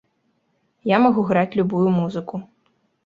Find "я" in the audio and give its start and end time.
0.91-0.97